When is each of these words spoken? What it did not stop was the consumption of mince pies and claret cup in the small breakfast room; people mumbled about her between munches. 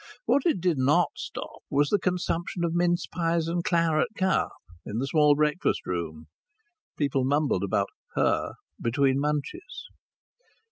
What 0.25 0.47
it 0.47 0.59
did 0.59 0.79
not 0.79 1.11
stop 1.15 1.59
was 1.69 1.89
the 1.89 1.99
consumption 1.99 2.63
of 2.63 2.73
mince 2.73 3.05
pies 3.05 3.47
and 3.47 3.63
claret 3.63 4.07
cup 4.17 4.49
in 4.83 4.97
the 4.97 5.05
small 5.05 5.35
breakfast 5.35 5.85
room; 5.85 6.25
people 6.97 7.23
mumbled 7.23 7.63
about 7.63 7.89
her 8.15 8.55
between 8.81 9.19
munches. 9.19 9.89